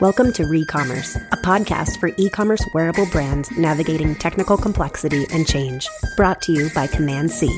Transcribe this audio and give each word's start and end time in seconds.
Welcome 0.00 0.32
to 0.32 0.42
Recommerce, 0.42 1.16
a 1.32 1.36
podcast 1.38 2.00
for 2.00 2.10
e 2.18 2.28
commerce 2.28 2.64
wearable 2.74 3.06
brands 3.06 3.50
navigating 3.52 4.14
technical 4.16 4.56
complexity 4.56 5.24
and 5.32 5.46
change. 5.46 5.88
Brought 6.16 6.42
to 6.42 6.52
you 6.52 6.68
by 6.74 6.86
Command 6.88 7.30
C. 7.30 7.48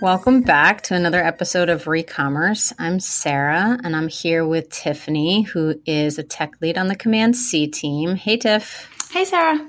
Welcome 0.00 0.42
back 0.42 0.82
to 0.82 0.94
another 0.94 1.20
episode 1.20 1.68
of 1.68 1.86
Recommerce. 1.86 2.72
I'm 2.78 3.00
Sarah 3.00 3.80
and 3.82 3.96
I'm 3.96 4.06
here 4.06 4.46
with 4.46 4.70
Tiffany, 4.70 5.42
who 5.42 5.80
is 5.86 6.20
a 6.20 6.22
tech 6.22 6.54
lead 6.60 6.78
on 6.78 6.86
the 6.86 6.94
Command 6.94 7.34
C 7.34 7.66
team. 7.66 8.14
Hey, 8.14 8.36
Tiff. 8.36 8.88
Hey, 9.10 9.24
Sarah. 9.24 9.68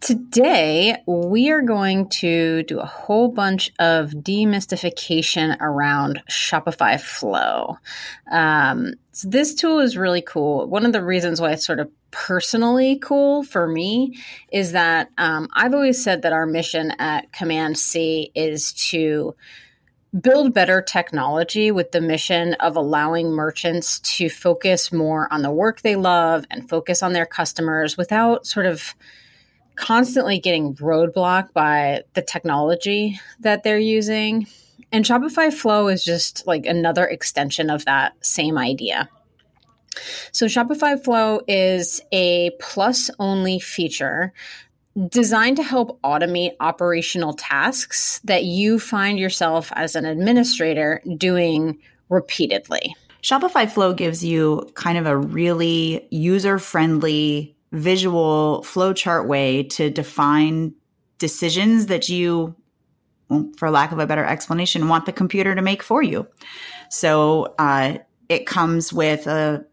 Today, 0.00 0.96
we 1.06 1.50
are 1.50 1.60
going 1.60 2.08
to 2.20 2.62
do 2.62 2.80
a 2.80 2.86
whole 2.86 3.28
bunch 3.28 3.70
of 3.78 4.12
demystification 4.12 5.58
around 5.60 6.22
Shopify 6.30 6.98
Flow. 6.98 7.76
Um, 8.30 8.94
so, 9.12 9.28
this 9.28 9.54
tool 9.54 9.80
is 9.80 9.98
really 9.98 10.22
cool. 10.22 10.66
One 10.66 10.86
of 10.86 10.94
the 10.94 11.04
reasons 11.04 11.38
why 11.38 11.52
it's 11.52 11.66
sort 11.66 11.80
of 11.80 11.90
personally 12.14 12.96
cool 12.96 13.42
for 13.42 13.66
me 13.66 14.16
is 14.52 14.70
that 14.70 15.10
um, 15.18 15.48
I've 15.52 15.74
always 15.74 16.02
said 16.02 16.22
that 16.22 16.32
our 16.32 16.46
mission 16.46 16.92
at 16.92 17.32
Command 17.32 17.76
C 17.76 18.30
is 18.36 18.72
to 18.90 19.34
build 20.18 20.54
better 20.54 20.80
technology 20.80 21.72
with 21.72 21.90
the 21.90 22.00
mission 22.00 22.54
of 22.54 22.76
allowing 22.76 23.32
merchants 23.32 23.98
to 23.98 24.30
focus 24.30 24.92
more 24.92 25.26
on 25.32 25.42
the 25.42 25.50
work 25.50 25.82
they 25.82 25.96
love 25.96 26.44
and 26.52 26.68
focus 26.68 27.02
on 27.02 27.12
their 27.12 27.26
customers 27.26 27.96
without 27.96 28.46
sort 28.46 28.66
of 28.66 28.94
constantly 29.74 30.38
getting 30.38 30.72
roadblocked 30.76 31.52
by 31.52 32.04
the 32.14 32.22
technology 32.22 33.18
that 33.40 33.64
they're 33.64 33.76
using. 33.76 34.46
And 34.92 35.04
Shopify 35.04 35.52
Flow 35.52 35.88
is 35.88 36.04
just 36.04 36.46
like 36.46 36.64
another 36.64 37.04
extension 37.04 37.70
of 37.70 37.84
that 37.86 38.12
same 38.24 38.56
idea. 38.56 39.08
So, 40.32 40.46
Shopify 40.46 41.02
Flow 41.02 41.40
is 41.46 42.00
a 42.12 42.50
plus 42.60 43.10
only 43.18 43.58
feature 43.58 44.32
designed 45.08 45.56
to 45.56 45.62
help 45.62 46.00
automate 46.02 46.52
operational 46.60 47.32
tasks 47.34 48.20
that 48.24 48.44
you 48.44 48.78
find 48.78 49.18
yourself 49.18 49.72
as 49.74 49.96
an 49.96 50.04
administrator 50.04 51.02
doing 51.16 51.78
repeatedly. 52.08 52.94
Shopify 53.22 53.68
Flow 53.68 53.92
gives 53.94 54.24
you 54.24 54.70
kind 54.74 54.98
of 54.98 55.06
a 55.06 55.16
really 55.16 56.06
user 56.10 56.58
friendly 56.58 57.56
visual 57.72 58.62
flowchart 58.64 59.26
way 59.26 59.64
to 59.64 59.90
define 59.90 60.74
decisions 61.18 61.86
that 61.86 62.08
you, 62.08 62.54
for 63.56 63.70
lack 63.70 63.92
of 63.92 63.98
a 63.98 64.06
better 64.06 64.24
explanation, 64.24 64.88
want 64.88 65.06
the 65.06 65.12
computer 65.12 65.54
to 65.54 65.62
make 65.62 65.82
for 65.82 66.02
you. 66.02 66.26
So 66.90 67.54
uh, 67.58 67.98
it 68.28 68.46
comes 68.46 68.92
with 68.92 69.26
a 69.26 69.64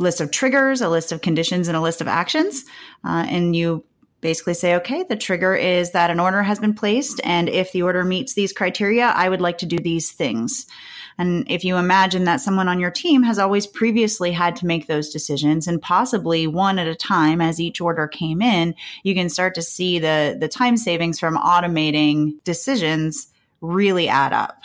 list 0.00 0.20
of 0.20 0.30
triggers, 0.30 0.80
a 0.80 0.88
list 0.88 1.12
of 1.12 1.20
conditions, 1.20 1.68
and 1.68 1.76
a 1.76 1.80
list 1.80 2.00
of 2.00 2.08
actions. 2.08 2.64
Uh, 3.04 3.26
and 3.28 3.54
you 3.54 3.84
basically 4.20 4.54
say, 4.54 4.74
okay, 4.74 5.02
the 5.02 5.16
trigger 5.16 5.54
is 5.54 5.92
that 5.92 6.10
an 6.10 6.20
order 6.20 6.42
has 6.42 6.58
been 6.58 6.74
placed. 6.74 7.20
And 7.24 7.48
if 7.48 7.72
the 7.72 7.82
order 7.82 8.04
meets 8.04 8.34
these 8.34 8.52
criteria, 8.52 9.06
I 9.06 9.28
would 9.28 9.40
like 9.40 9.58
to 9.58 9.66
do 9.66 9.78
these 9.78 10.12
things. 10.12 10.66
And 11.18 11.46
if 11.50 11.64
you 11.64 11.76
imagine 11.76 12.24
that 12.24 12.40
someone 12.40 12.68
on 12.68 12.80
your 12.80 12.90
team 12.90 13.22
has 13.24 13.38
always 13.38 13.66
previously 13.66 14.32
had 14.32 14.56
to 14.56 14.66
make 14.66 14.86
those 14.86 15.10
decisions 15.10 15.66
and 15.66 15.80
possibly 15.80 16.46
one 16.46 16.78
at 16.78 16.86
a 16.86 16.94
time 16.94 17.40
as 17.40 17.60
each 17.60 17.80
order 17.80 18.08
came 18.08 18.40
in, 18.40 18.74
you 19.02 19.14
can 19.14 19.28
start 19.28 19.54
to 19.56 19.62
see 19.62 19.98
the, 19.98 20.36
the 20.38 20.48
time 20.48 20.76
savings 20.76 21.18
from 21.18 21.36
automating 21.36 22.42
decisions 22.44 23.28
really 23.60 24.08
add 24.08 24.32
up. 24.32 24.62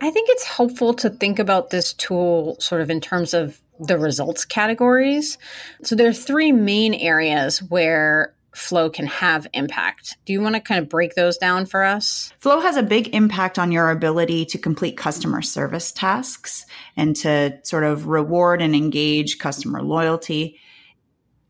I 0.00 0.10
think 0.10 0.28
it's 0.30 0.44
helpful 0.44 0.94
to 0.94 1.10
think 1.10 1.38
about 1.38 1.70
this 1.70 1.92
tool 1.94 2.56
sort 2.60 2.82
of 2.82 2.90
in 2.90 3.00
terms 3.00 3.34
of 3.34 3.60
the 3.80 3.98
results 3.98 4.44
categories. 4.44 5.38
So 5.82 5.94
there 5.94 6.08
are 6.08 6.12
three 6.14 6.52
main 6.52 6.94
areas 6.94 7.62
where 7.62 8.34
flow 8.56 8.88
can 8.88 9.06
have 9.06 9.46
impact. 9.52 10.16
Do 10.24 10.32
you 10.32 10.40
want 10.40 10.54
to 10.54 10.60
kind 10.60 10.80
of 10.82 10.88
break 10.88 11.14
those 11.14 11.36
down 11.36 11.66
for 11.66 11.84
us? 11.84 12.32
Flow 12.38 12.60
has 12.60 12.76
a 12.76 12.82
big 12.82 13.14
impact 13.14 13.58
on 13.58 13.70
your 13.70 13.90
ability 13.90 14.46
to 14.46 14.58
complete 14.58 14.96
customer 14.96 15.42
service 15.42 15.92
tasks 15.92 16.64
and 16.96 17.14
to 17.16 17.58
sort 17.64 17.84
of 17.84 18.06
reward 18.06 18.62
and 18.62 18.74
engage 18.74 19.38
customer 19.38 19.82
loyalty. 19.82 20.58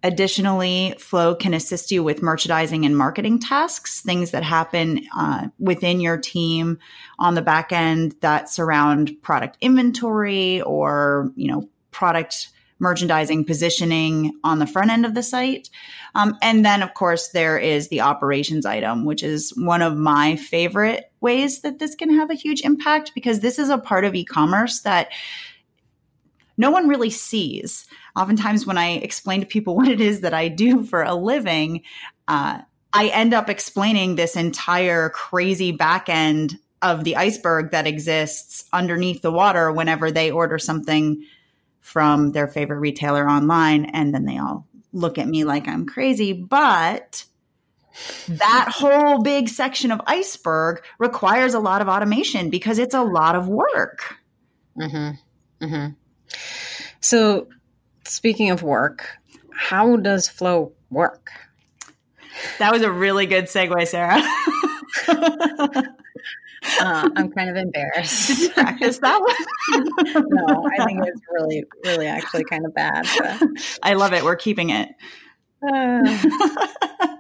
Additionally, 0.03 0.95
Flow 0.99 1.35
can 1.35 1.55
assist 1.55 1.91
you 1.91 2.03
with 2.03 2.23
merchandising 2.23 2.85
and 2.85 2.97
marketing 2.97 3.39
tasks, 3.39 4.03
things 4.03 4.33
that 4.33 4.43
happen 4.43 5.07
uh, 5.17 5.49
within 5.59 6.01
your 6.01 6.17
team 6.17 6.79
on 7.19 7.35
the 7.35 7.43
back 7.43 7.73
end 7.73 8.15
that 8.21 8.51
surround 8.51 9.23
product 9.23 9.57
inventory 9.61 10.61
or, 10.63 11.33
you 11.35 11.49
know, 11.49 11.69
product 11.97 12.51
merchandising 12.79 13.43
positioning 13.43 14.39
on 14.45 14.59
the 14.59 14.67
front 14.67 14.91
end 14.91 15.07
of 15.07 15.15
the 15.15 15.23
site. 15.23 15.71
Um, 16.15 16.37
and 16.43 16.63
then, 16.63 16.83
of 16.83 16.93
course, 16.93 17.29
there 17.29 17.59
is 17.59 17.89
the 17.89 18.03
operations 18.03 18.67
item, 18.67 19.07
which 19.07 19.23
is 19.23 19.51
one 19.57 19.81
of 19.81 19.97
my 19.97 20.37
favorite 20.37 21.11
ways 21.23 21.63
that 21.63 21.79
this 21.79 21.95
can 21.95 22.15
have 22.15 22.31
a 22.31 22.35
huge 22.35 22.61
impact 22.61 23.13
because 23.15 23.41
this 23.41 23.59
is 23.59 23.71
a 23.71 23.79
part 23.79 24.05
of 24.05 24.15
e 24.15 24.27
commerce 24.27 24.81
that 24.81 25.09
no 26.59 26.71
one 26.71 26.87
really 26.87 27.11
sees. 27.11 27.87
Oftentimes, 28.15 28.67
when 28.67 28.77
I 28.77 28.97
explain 28.97 29.41
to 29.41 29.47
people 29.47 29.75
what 29.77 29.89
it 29.89 30.01
is 30.01 30.21
that 30.21 30.35
I 30.35 30.49
do 30.49 30.85
for 30.85 31.03
a 31.03 31.15
living, 31.15 31.83
uh, 32.29 32.61
I 32.93 33.09
end 33.09 33.33
up 33.33 33.49
explaining 33.49 34.17
this 34.17 34.37
entire 34.37 35.09
crazy 35.11 35.73
back 35.73 36.11
end 36.11 36.59
of 36.83 37.05
the 37.05 37.17
iceberg 37.17 37.71
that 37.71 37.87
exists 37.87 38.65
underneath 38.73 39.23
the 39.23 39.33
water 39.33 39.73
whenever 39.73 40.11
they 40.11 40.31
order 40.31 40.59
something 40.59 41.25
from 41.87 42.33
their 42.33 42.49
favorite 42.49 42.81
retailer 42.81 43.29
online 43.29 43.85
and 43.85 44.13
then 44.13 44.25
they 44.25 44.37
all 44.39 44.67
look 44.93 45.19
at 45.19 45.29
me 45.29 45.45
like 45.45 45.69
I'm 45.69 45.87
crazy. 45.87 46.33
But 46.33 47.25
that 48.27 48.73
whole 48.75 49.23
big 49.23 49.49
section 49.49 49.93
of 49.93 50.01
iceberg 50.05 50.83
requires 50.99 51.55
a 51.55 51.61
lot 51.61 51.81
of 51.83 51.89
automation 51.89 52.51
because 52.51 52.81
it's 52.81 52.95
a 52.95 53.05
lot 53.05 53.37
of 53.37 53.47
work. 53.47 54.17
Mm-hmm. 54.77 55.65
Mm-hmm. 55.65 55.93
So, 57.01 57.47
speaking 58.05 58.51
of 58.51 58.65
work, 58.65 59.07
how 59.55 59.97
does 59.97 60.29
flow 60.29 60.73
work? 60.91 61.31
That 62.59 62.73
was 62.73 62.83
a 62.83 62.91
really 62.91 63.27
good 63.27 63.45
segue, 63.45 63.87
Sarah. 63.87 64.21
Uh, 66.81 67.11
I'm 67.17 67.31
kind 67.31 67.51
of 67.51 67.57
embarrassed. 67.57 68.29
Did 68.29 68.39
you 68.39 68.51
practice 68.51 68.99
that 68.99 69.21
one? 69.21 70.25
no, 70.29 70.69
I 70.79 70.85
think 70.85 71.01
it's 71.07 71.21
really, 71.31 71.65
really 71.85 72.07
actually 72.07 72.45
kind 72.45 72.65
of 72.67 72.75
bad. 72.75 73.07
But. 73.19 73.43
I 73.83 73.95
love 73.95 74.13
it. 74.13 74.25
We're 74.25 74.37
keeping 74.37 74.71
it. 74.71 74.89
Uh. 75.63 76.05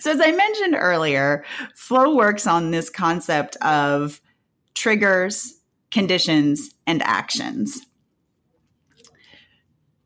so, 0.00 0.10
as 0.10 0.20
I 0.20 0.32
mentioned 0.32 0.76
earlier, 0.78 1.44
flow 1.74 2.14
works 2.14 2.46
on 2.46 2.70
this 2.70 2.90
concept 2.90 3.56
of 3.62 4.20
triggers, 4.74 5.60
conditions, 5.90 6.74
and 6.86 7.02
actions 7.02 7.87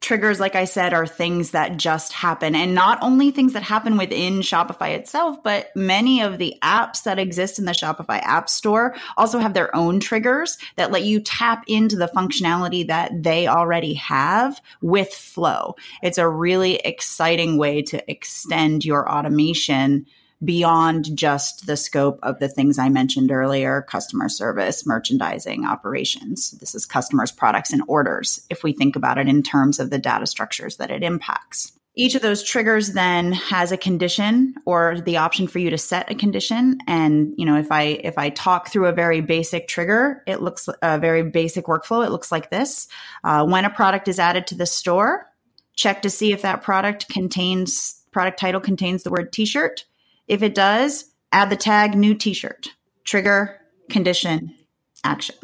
triggers, 0.02 0.40
like 0.40 0.54
I 0.54 0.64
said, 0.64 0.92
are 0.92 1.06
things 1.06 1.52
that 1.52 1.76
just 1.76 2.12
happen. 2.12 2.54
And 2.54 2.74
not 2.74 2.98
only 3.02 3.30
things 3.30 3.54
that 3.54 3.62
happen 3.62 3.96
within 3.96 4.40
Shopify 4.40 4.96
itself, 4.96 5.42
but 5.42 5.74
many 5.74 6.20
of 6.20 6.38
the 6.38 6.56
apps 6.62 7.04
that 7.04 7.18
exist 7.18 7.58
in 7.58 7.64
the 7.64 7.72
Shopify 7.72 8.20
App 8.22 8.48
Store 8.48 8.94
also 9.16 9.38
have 9.38 9.54
their 9.54 9.74
own 9.74 10.00
triggers 10.00 10.58
that 10.76 10.90
let 10.90 11.04
you 11.04 11.20
tap 11.20 11.64
into 11.66 11.96
the 11.96 12.08
functionality 12.14 12.86
that 12.88 13.22
they 13.22 13.46
already 13.46 13.94
have 13.94 14.60
with 14.80 15.12
Flow. 15.14 15.76
It's 16.02 16.18
a 16.18 16.28
really 16.28 16.76
exciting 16.76 17.56
way 17.56 17.82
to 17.82 18.10
extend 18.10 18.84
your 18.84 19.10
automation 19.10 20.06
beyond 20.44 21.16
just 21.16 21.66
the 21.66 21.76
scope 21.76 22.18
of 22.22 22.38
the 22.38 22.48
things 22.48 22.78
I 22.78 22.88
mentioned 22.88 23.30
earlier 23.30 23.82
customer 23.82 24.28
service, 24.28 24.86
merchandising, 24.86 25.64
operations. 25.64 26.52
This 26.52 26.74
is 26.74 26.84
customers, 26.84 27.30
products, 27.30 27.72
and 27.72 27.82
orders, 27.86 28.44
if 28.50 28.64
we 28.64 28.72
think 28.72 28.96
about 28.96 29.18
it 29.18 29.28
in 29.28 29.42
terms 29.42 29.78
of 29.78 29.90
the 29.90 29.98
data 29.98 30.26
structures 30.26 30.76
that 30.76 30.90
it 30.90 31.02
impacts. 31.02 31.72
Each 31.94 32.14
of 32.14 32.22
those 32.22 32.42
triggers 32.42 32.94
then 32.94 33.32
has 33.32 33.70
a 33.70 33.76
condition 33.76 34.54
or 34.64 35.02
the 35.02 35.18
option 35.18 35.46
for 35.46 35.58
you 35.58 35.68
to 35.68 35.76
set 35.76 36.10
a 36.10 36.14
condition. 36.14 36.78
And, 36.86 37.34
you 37.36 37.44
know, 37.44 37.58
if 37.58 37.70
I, 37.70 37.82
if 37.82 38.16
I 38.16 38.30
talk 38.30 38.70
through 38.70 38.86
a 38.86 38.92
very 38.92 39.20
basic 39.20 39.68
trigger, 39.68 40.22
it 40.26 40.40
looks 40.40 40.70
a 40.80 40.98
very 40.98 41.22
basic 41.22 41.66
workflow. 41.66 42.06
It 42.06 42.10
looks 42.10 42.32
like 42.32 42.48
this. 42.48 42.88
Uh, 43.22 43.44
when 43.44 43.66
a 43.66 43.70
product 43.70 44.08
is 44.08 44.18
added 44.18 44.46
to 44.46 44.54
the 44.54 44.64
store, 44.64 45.28
check 45.76 46.00
to 46.02 46.08
see 46.08 46.32
if 46.32 46.40
that 46.42 46.62
product 46.62 47.10
contains, 47.10 48.02
product 48.10 48.40
title 48.40 48.60
contains 48.60 49.02
the 49.02 49.10
word 49.10 49.30
t-shirt 49.30 49.84
if 50.32 50.42
it 50.42 50.54
does, 50.54 51.12
add 51.30 51.50
the 51.50 51.56
tag 51.56 51.94
new 51.94 52.14
t 52.14 52.32
shirt, 52.32 52.68
trigger, 53.04 53.60
condition, 53.90 54.56
action. 55.04 55.34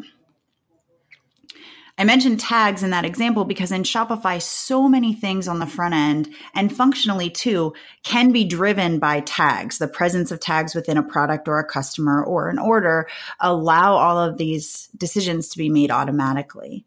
I 1.95 2.05
mentioned 2.05 2.39
tags 2.39 2.81
in 2.81 2.89
that 2.89 3.05
example 3.05 3.45
because 3.45 3.71
in 3.71 3.83
Shopify, 3.83 4.41
so 4.41 4.89
many 4.89 5.13
things 5.13 5.47
on 5.47 5.59
the 5.59 5.67
front 5.67 5.93
end 5.93 6.33
and 6.55 6.75
functionally 6.75 7.29
too 7.29 7.73
can 8.01 8.31
be 8.31 8.45
driven 8.45 8.97
by 8.97 9.19
tags. 9.19 9.77
The 9.77 9.87
presence 9.87 10.31
of 10.31 10.39
tags 10.39 10.73
within 10.73 10.97
a 10.97 11.03
product 11.03 11.47
or 11.47 11.59
a 11.59 11.69
customer 11.69 12.23
or 12.23 12.49
an 12.49 12.57
order 12.57 13.07
allow 13.39 13.95
all 13.95 14.17
of 14.17 14.37
these 14.37 14.87
decisions 14.97 15.49
to 15.49 15.59
be 15.59 15.69
made 15.69 15.91
automatically. 15.91 16.83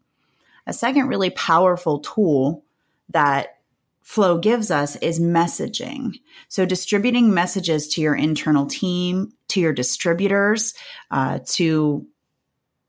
A 0.67 0.73
second 0.73 1.07
really 1.07 1.29
powerful 1.29 1.99
tool 1.99 2.65
that 3.09 3.59
Flow 4.03 4.37
gives 4.37 4.69
us 4.69 4.95
is 4.97 5.19
messaging. 5.19 6.19
So 6.49 6.65
distributing 6.65 7.33
messages 7.33 7.87
to 7.89 8.01
your 8.01 8.15
internal 8.15 8.65
team, 8.65 9.31
to 9.47 9.59
your 9.59 9.73
distributors, 9.73 10.73
uh, 11.09 11.39
to 11.53 12.05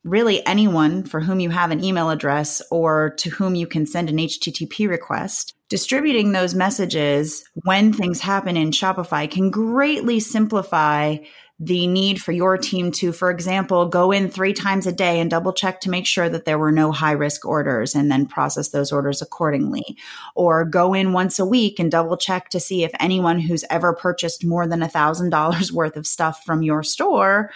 really 0.05 0.47
anyone 0.47 1.03
for 1.03 1.21
whom 1.21 1.41
you 1.41 1.51
have 1.51 1.71
an 1.71 1.83
email 1.83 2.11
address 2.11 2.61
or 2.71 3.15
to 3.17 3.31
whom 3.31 3.55
you 3.55 3.67
can 3.67 3.87
send 3.87 4.11
an 4.11 4.19
HTTP 4.19 4.89
request. 4.89 5.55
Distributing 5.71 6.33
those 6.33 6.55
messages 6.55 7.43
when 7.65 7.93
things 7.93 8.21
happen 8.21 8.57
in 8.57 8.71
Shopify 8.71 9.31
can 9.31 9.51
greatly 9.51 10.21
simplify 10.21 11.17
the 11.65 11.87
need 11.87 12.21
for 12.21 12.33
your 12.33 12.59
team 12.59 12.93
to, 12.93 13.11
for 13.11 13.31
example, 13.31 13.87
go 13.87 14.13
in 14.13 14.29
three 14.29 14.53
times 14.53 14.87
a 14.87 14.93
day 14.93 15.19
and 15.19 15.31
double 15.31 15.53
check 15.53 15.81
to 15.81 15.91
make 15.91 16.07
sure 16.07 16.29
that 16.29 16.45
there 16.45 16.59
were 16.59 16.73
no 16.73 16.93
high 16.93 17.13
risk 17.13 17.47
orders 17.47 17.95
and 17.95 18.11
then 18.11 18.27
process 18.27 18.69
those 18.69 18.93
orders 18.93 19.23
accordingly. 19.23 19.97
Or 20.35 20.65
go 20.65 20.93
in 20.93 21.13
once 21.13 21.39
a 21.39 21.47
week 21.47 21.79
and 21.79 21.91
double 21.91 22.19
check 22.19 22.51
to 22.51 22.61
see 22.61 22.85
if 22.85 22.93
anyone 23.01 23.39
who's 23.39 23.65
ever 23.71 23.95
purchased 23.95 24.45
more 24.45 24.67
than 24.67 24.83
a 24.83 24.89
thousand 24.89 25.31
dollars 25.31 25.73
worth 25.73 25.97
of 25.97 26.07
stuff 26.07 26.45
from 26.45 26.63
your 26.63 26.83
store 26.83 27.51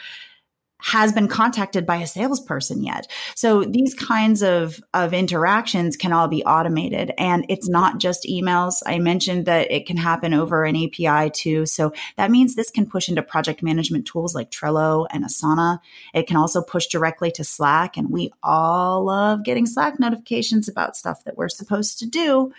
has 0.81 1.13
been 1.13 1.29
contacted 1.29 1.85
by 1.85 1.97
a 1.97 2.07
salesperson 2.07 2.83
yet. 2.83 3.11
So 3.35 3.65
these 3.65 3.95
kinds 3.95 4.43
of, 4.43 4.81
of 4.95 5.13
interactions 5.13 5.97
can 5.97 6.13
all 6.13 6.29
be 6.29 6.45
automated. 6.45 7.13
And 7.19 7.45
it's 7.49 7.69
not 7.69 7.99
just 7.99 8.25
emails. 8.25 8.77
I 8.87 8.99
mentioned 8.99 9.47
that 9.47 9.71
it 9.71 9.87
can 9.87 9.97
happen 9.97 10.33
over 10.35 10.65
an 10.65 10.77
API 10.77 11.31
too. 11.31 11.67
So 11.67 11.93
that 12.17 12.31
means 12.31 12.55
this 12.55 12.71
can 12.71 12.89
push 12.89 13.09
into 13.09 13.23
project 13.23 13.63
management 13.63 14.07
tools 14.07 14.35
like 14.35 14.51
Trello 14.51 15.07
and 15.11 15.25
Asana. 15.25 15.81
It 16.15 16.27
can 16.27 16.37
also 16.37 16.63
push 16.63 16.87
directly 16.87 17.31
to 17.33 17.45
Slack. 17.45 17.97
And 17.97 18.11
we 18.11 18.31
all 18.43 19.05
love 19.05 19.45
getting 19.45 19.67
Slack 19.67 19.99
notifications 19.99 20.69
about 20.69 20.97
stuff 20.97 21.25
that 21.25 21.37
we're 21.37 21.49
supposed 21.49 21.99
to 21.99 22.07
do. 22.07 22.53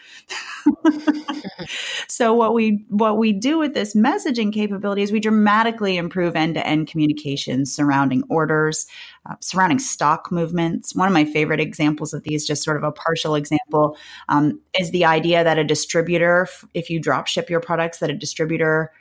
so 2.20 2.34
what 2.34 2.54
we, 2.54 2.84
what 2.90 3.18
we 3.18 3.32
do 3.32 3.58
with 3.58 3.74
this 3.74 3.96
messaging 3.96 4.52
capability 4.52 5.04
is 5.04 5.12
we 5.14 5.22
dramatically 5.22 5.96
improve 5.96 6.36
end 6.36 6.56
to 6.56 6.68
end 6.68 6.90
communications 6.90 7.74
surrounding 7.74 8.10
surrounding 8.10 8.24
orders, 8.30 8.88
uh, 9.30 9.36
surrounding 9.40 9.80
stock 9.80 10.32
movements. 10.32 10.96
One 10.96 11.08
of 11.08 11.14
my 11.14 11.26
favorite 11.26 11.60
examples 11.60 12.14
of 12.14 12.24
these, 12.24 12.46
just 12.46 12.64
sort 12.64 12.78
of 12.78 12.84
a 12.84 12.92
partial 12.92 13.36
example, 13.36 13.98
um, 14.30 14.60
is 14.80 14.92
the 14.92 15.06
idea 15.06 15.44
that 15.44 15.58
a 15.58 15.64
distributor, 15.64 16.48
if 16.74 16.90
you 16.90 17.00
drop 17.00 17.28
ship 17.28 17.50
your 17.50 17.60
products, 17.60 18.00
that 18.00 18.10
a 18.10 18.16
distributor 18.16 18.92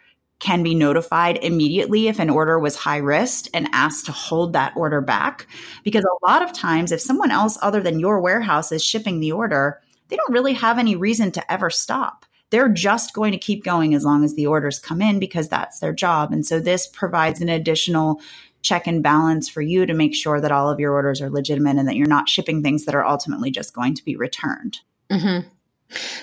can 0.41 0.63
be 0.63 0.75
notified 0.75 1.39
immediately 1.43 2.07
if 2.09 2.19
an 2.19 2.31
order 2.31 2.59
was 2.59 2.77
high 2.77 2.99
risk 2.99 3.47
and 3.53 3.69
asked 3.73 4.07
to 4.07 4.13
hold 4.13 4.53
that 4.53 4.73
order 4.77 5.01
back. 5.01 5.47
Because 5.83 6.05
a 6.05 6.27
lot 6.27 6.43
of 6.43 6.53
times, 6.53 6.93
if 6.93 7.01
someone 7.01 7.31
else 7.31 7.59
other 7.63 7.81
than 7.81 7.99
your 7.99 8.21
warehouse 8.21 8.71
is 8.71 8.85
shipping 8.85 9.21
the 9.21 9.33
order, 9.33 9.81
they 10.09 10.17
don't 10.17 10.33
really 10.33 10.55
have 10.55 10.79
any 10.79 10.97
reason 10.97 11.33
to 11.33 11.53
ever 11.53 11.71
stop 11.71 12.25
they're 12.51 12.69
just 12.69 13.13
going 13.13 13.33
to 13.33 13.39
keep 13.39 13.65
going 13.65 13.95
as 13.95 14.05
long 14.05 14.25
as 14.25 14.35
the 14.35 14.47
orders 14.47 14.79
come 14.79 15.03
in 15.03 15.19
because 15.19 15.49
that's 15.49 15.81
their 15.81 15.93
job. 15.93 16.33
And 16.33 16.47
so 16.47 16.61
this 16.61 16.87
provides 16.87 17.41
an 17.41 17.49
additional 17.49 18.21
check 18.63 18.87
and 18.87 19.03
balance 19.03 19.49
for 19.49 19.63
you 19.63 19.87
to 19.87 19.95
make 19.95 20.15
sure 20.15 20.41
that 20.41 20.53
all 20.53 20.69
of 20.69 20.81
your 20.81 20.93
orders 20.93 21.21
are 21.21 21.31
legitimate 21.31 21.77
and 21.77 21.87
that 21.87 21.97
you're 21.97 22.07
not 22.07 22.29
shipping 22.29 22.63
things 22.63 22.85
that 22.85 22.95
are 22.95 23.05
ultimately 23.05 23.51
just 23.51 23.75
going 23.75 23.95
to 23.95 24.05
be 24.05 24.17
returned. 24.17 24.81
Mm-hmm. 25.11 25.49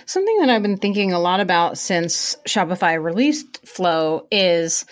Something 0.05 0.39
that 0.39 0.49
I've 0.49 0.61
been 0.61 0.77
thinking 0.77 1.13
a 1.13 1.19
lot 1.19 1.39
about 1.39 1.77
since 1.77 2.35
Shopify 2.47 3.01
released 3.01 3.65
Flow 3.65 4.27
is 4.31 4.85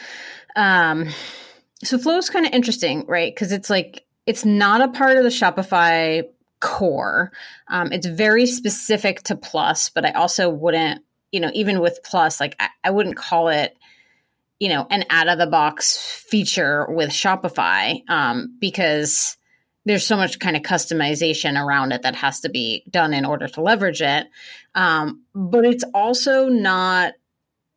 um, 0.55 1.09
so 1.83 1.97
Flow 1.97 2.17
is 2.17 2.29
kind 2.29 2.45
of 2.45 2.53
interesting, 2.53 3.05
right? 3.07 3.33
Because 3.33 3.51
it's 3.51 3.69
like, 3.69 4.05
it's 4.25 4.45
not 4.45 4.81
a 4.81 4.87
part 4.87 5.17
of 5.17 5.23
the 5.23 5.29
Shopify 5.29 6.23
core. 6.59 7.31
Um, 7.67 7.91
it's 7.91 8.07
very 8.07 8.45
specific 8.45 9.23
to 9.23 9.35
Plus, 9.35 9.89
but 9.89 10.05
I 10.05 10.11
also 10.11 10.49
wouldn't, 10.49 11.03
you 11.33 11.41
know, 11.41 11.51
even 11.53 11.81
with 11.81 11.99
Plus, 12.03 12.39
like 12.39 12.55
I, 12.59 12.69
I 12.85 12.91
wouldn't 12.91 13.17
call 13.17 13.49
it 13.49 13.75
you 14.63 14.69
know, 14.69 14.87
an 14.89 15.03
out 15.09 15.27
of 15.27 15.37
the 15.37 15.47
box 15.47 15.97
feature 15.97 16.85
with 16.87 17.09
Shopify 17.09 18.01
um, 18.09 18.57
because 18.61 19.35
there's 19.85 20.07
so 20.07 20.15
much 20.15 20.39
kind 20.39 20.55
of 20.55 20.61
customization 20.61 21.61
around 21.61 21.91
it 21.91 22.03
that 22.03 22.15
has 22.15 22.39
to 22.39 22.49
be 22.49 22.85
done 22.89 23.13
in 23.13 23.25
order 23.25 23.49
to 23.49 23.61
leverage 23.61 24.01
it. 24.01 24.27
Um, 24.73 25.23
but 25.35 25.65
it's 25.65 25.83
also 25.93 26.47
not 26.47 27.13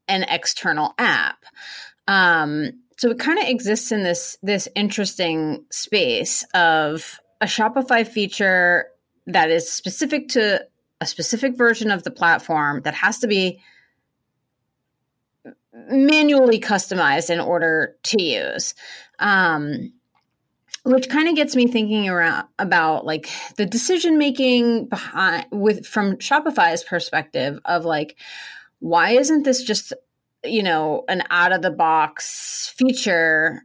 an 0.06 0.22
external 0.28 0.94
app. 0.96 1.38
Um, 2.06 2.84
so 2.98 3.10
it 3.10 3.18
kind 3.18 3.40
of 3.40 3.48
exists 3.48 3.90
in 3.90 4.04
this 4.04 4.38
this 4.44 4.68
interesting 4.76 5.64
space 5.70 6.44
of 6.54 7.18
a 7.40 7.46
Shopify 7.46 8.06
feature 8.06 8.86
that 9.26 9.50
is 9.50 9.68
specific 9.68 10.28
to 10.28 10.64
a 11.00 11.06
specific 11.06 11.56
version 11.56 11.90
of 11.90 12.02
the 12.02 12.10
platform 12.10 12.82
that 12.82 12.94
has 12.94 13.18
to 13.18 13.26
be 13.26 13.60
manually 15.88 16.58
customized 16.58 17.30
in 17.30 17.40
order 17.40 17.96
to 18.02 18.22
use. 18.22 18.74
Um, 19.18 19.92
which 20.84 21.08
kind 21.08 21.28
of 21.28 21.34
gets 21.34 21.56
me 21.56 21.66
thinking 21.66 22.08
around 22.08 22.46
about 22.60 23.04
like 23.04 23.28
the 23.56 23.66
decision 23.66 24.18
making 24.18 24.86
behind 24.86 25.46
with 25.50 25.84
from 25.84 26.16
Shopify's 26.16 26.84
perspective 26.84 27.58
of 27.64 27.84
like 27.84 28.16
why 28.78 29.10
isn't 29.10 29.42
this 29.42 29.64
just 29.64 29.92
you 30.44 30.62
know 30.62 31.04
an 31.08 31.24
out 31.28 31.50
of 31.50 31.62
the 31.62 31.72
box 31.72 32.72
feature 32.76 33.64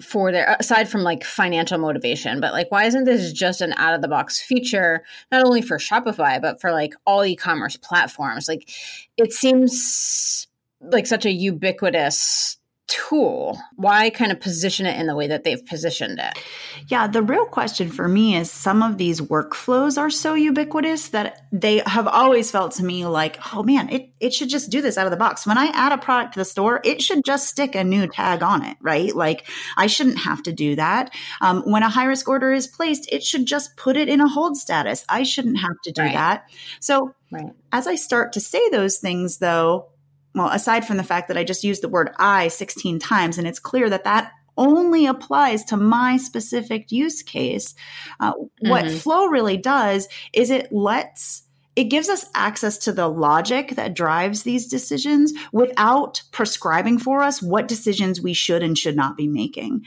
for 0.00 0.30
their 0.30 0.56
aside 0.58 0.88
from 0.88 1.02
like 1.02 1.24
financial 1.24 1.78
motivation 1.78 2.40
but 2.40 2.52
like 2.52 2.70
why 2.70 2.84
isn't 2.84 3.04
this 3.04 3.32
just 3.32 3.60
an 3.60 3.72
out 3.78 3.94
of 3.94 4.02
the 4.02 4.08
box 4.08 4.40
feature 4.40 5.02
not 5.32 5.44
only 5.44 5.62
for 5.62 5.78
Shopify 5.78 6.40
but 6.40 6.60
for 6.60 6.72
like 6.72 6.94
all 7.06 7.24
e-commerce 7.24 7.76
platforms? 7.76 8.48
Like 8.48 8.68
it 9.16 9.32
seems 9.32 10.46
like 10.80 11.06
such 11.06 11.24
a 11.24 11.32
ubiquitous 11.32 12.55
tool. 12.86 13.58
Why 13.74 14.10
kind 14.10 14.30
of 14.30 14.38
position 14.38 14.86
it 14.86 14.98
in 14.98 15.06
the 15.06 15.16
way 15.16 15.26
that 15.26 15.42
they've 15.42 15.64
positioned 15.64 16.20
it? 16.20 16.38
Yeah 16.86 17.08
the 17.08 17.22
real 17.22 17.44
question 17.44 17.90
for 17.90 18.06
me 18.06 18.36
is 18.36 18.50
some 18.50 18.82
of 18.82 18.96
these 18.96 19.20
workflows 19.20 19.98
are 19.98 20.10
so 20.10 20.34
ubiquitous 20.34 21.08
that 21.08 21.46
they 21.50 21.82
have 21.86 22.06
always 22.06 22.50
felt 22.50 22.72
to 22.72 22.84
me 22.84 23.04
like 23.04 23.38
oh 23.54 23.64
man 23.64 23.88
it, 23.88 24.10
it 24.20 24.32
should 24.32 24.48
just 24.48 24.70
do 24.70 24.80
this 24.80 24.96
out 24.96 25.06
of 25.06 25.10
the 25.10 25.16
box. 25.16 25.46
When 25.46 25.58
i 25.58 25.66
add 25.66 25.92
a 25.92 25.98
product 25.98 26.34
to 26.34 26.40
the 26.40 26.44
store 26.44 26.80
it 26.84 27.02
should 27.02 27.24
just 27.24 27.48
stick 27.48 27.74
a 27.74 27.82
new 27.82 28.06
tag 28.06 28.42
on 28.42 28.64
it 28.64 28.76
right? 28.80 29.14
Like 29.14 29.48
i 29.76 29.88
shouldn't 29.88 30.18
have 30.18 30.42
to 30.44 30.52
do 30.52 30.76
that. 30.76 31.12
Um, 31.40 31.62
when 31.62 31.82
a 31.82 31.88
high 31.88 32.04
risk 32.04 32.28
order 32.28 32.52
is 32.52 32.68
placed 32.68 33.12
it 33.12 33.24
should 33.24 33.46
just 33.46 33.76
put 33.76 33.96
it 33.96 34.08
in 34.08 34.20
a 34.20 34.28
hold 34.28 34.56
status. 34.56 35.04
I 35.08 35.24
shouldn't 35.24 35.58
have 35.58 35.80
to 35.84 35.92
do 35.92 36.02
right. 36.02 36.14
that. 36.14 36.50
So 36.78 37.14
right. 37.32 37.50
as 37.72 37.88
i 37.88 37.96
start 37.96 38.32
to 38.34 38.40
say 38.40 38.68
those 38.70 38.98
things 38.98 39.38
though 39.38 39.88
well, 40.36 40.48
aside 40.48 40.86
from 40.86 40.98
the 40.98 41.02
fact 41.02 41.28
that 41.28 41.38
I 41.38 41.44
just 41.44 41.64
used 41.64 41.82
the 41.82 41.88
word 41.88 42.10
I 42.18 42.48
16 42.48 42.98
times, 42.98 43.38
and 43.38 43.48
it's 43.48 43.58
clear 43.58 43.88
that 43.88 44.04
that 44.04 44.32
only 44.58 45.06
applies 45.06 45.64
to 45.64 45.76
my 45.76 46.18
specific 46.18 46.92
use 46.92 47.22
case. 47.22 47.74
Uh, 48.20 48.32
mm-hmm. 48.34 48.68
What 48.68 48.90
Flow 48.90 49.26
really 49.26 49.56
does 49.56 50.08
is 50.32 50.50
it 50.50 50.70
lets 50.70 51.42
it 51.74 51.84
gives 51.84 52.08
us 52.08 52.24
access 52.34 52.78
to 52.78 52.92
the 52.92 53.06
logic 53.06 53.76
that 53.76 53.94
drives 53.94 54.42
these 54.42 54.66
decisions 54.66 55.34
without 55.52 56.22
prescribing 56.32 56.98
for 56.98 57.22
us 57.22 57.42
what 57.42 57.68
decisions 57.68 58.18
we 58.18 58.32
should 58.32 58.62
and 58.62 58.78
should 58.78 58.96
not 58.96 59.14
be 59.14 59.28
making. 59.28 59.84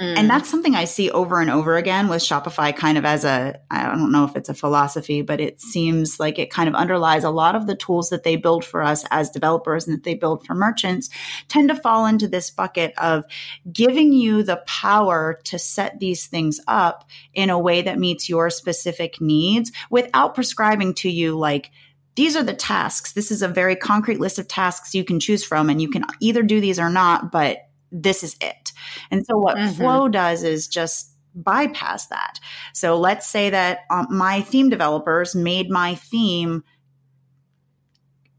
Mm. 0.00 0.16
And 0.16 0.30
that's 0.30 0.48
something 0.48 0.74
I 0.74 0.84
see 0.84 1.10
over 1.10 1.40
and 1.40 1.50
over 1.50 1.76
again 1.76 2.08
with 2.08 2.22
Shopify, 2.22 2.74
kind 2.74 2.96
of 2.96 3.04
as 3.04 3.24
a, 3.24 3.60
I 3.70 3.84
don't 3.94 4.12
know 4.12 4.24
if 4.24 4.34
it's 4.34 4.48
a 4.48 4.54
philosophy, 4.54 5.20
but 5.20 5.40
it 5.40 5.60
seems 5.60 6.18
like 6.18 6.38
it 6.38 6.50
kind 6.50 6.68
of 6.68 6.74
underlies 6.74 7.22
a 7.22 7.30
lot 7.30 7.54
of 7.54 7.66
the 7.66 7.76
tools 7.76 8.08
that 8.08 8.22
they 8.22 8.36
build 8.36 8.64
for 8.64 8.82
us 8.82 9.04
as 9.10 9.30
developers 9.30 9.86
and 9.86 9.96
that 9.96 10.04
they 10.04 10.14
build 10.14 10.46
for 10.46 10.54
merchants 10.54 11.10
tend 11.48 11.68
to 11.68 11.74
fall 11.74 12.06
into 12.06 12.28
this 12.28 12.50
bucket 12.50 12.94
of 12.96 13.24
giving 13.70 14.12
you 14.12 14.42
the 14.42 14.62
power 14.66 15.38
to 15.44 15.58
set 15.58 16.00
these 16.00 16.26
things 16.26 16.60
up 16.66 17.04
in 17.34 17.50
a 17.50 17.58
way 17.58 17.82
that 17.82 17.98
meets 17.98 18.28
your 18.28 18.48
specific 18.48 19.20
needs 19.20 19.70
without 19.90 20.34
prescribing 20.34 20.94
to 20.94 21.10
you 21.10 21.36
like, 21.36 21.70
these 22.16 22.36
are 22.36 22.42
the 22.42 22.54
tasks. 22.54 23.12
This 23.12 23.30
is 23.30 23.42
a 23.42 23.48
very 23.48 23.76
concrete 23.76 24.18
list 24.18 24.38
of 24.38 24.48
tasks 24.48 24.94
you 24.94 25.04
can 25.04 25.20
choose 25.20 25.44
from, 25.44 25.70
and 25.70 25.80
you 25.80 25.88
can 25.90 26.04
either 26.20 26.42
do 26.42 26.60
these 26.60 26.80
or 26.80 26.90
not, 26.90 27.30
but 27.30 27.68
this 27.92 28.24
is 28.24 28.36
it. 28.40 28.69
And 29.10 29.24
so 29.26 29.36
what 29.36 29.56
mm-hmm. 29.56 29.72
Flow 29.72 30.08
does 30.08 30.42
is 30.42 30.68
just 30.68 31.14
bypass 31.34 32.06
that. 32.06 32.40
So 32.72 32.98
let's 32.98 33.26
say 33.26 33.50
that 33.50 33.80
um, 33.90 34.06
my 34.10 34.40
theme 34.40 34.68
developers 34.68 35.34
made 35.34 35.70
my 35.70 35.94
theme 35.94 36.64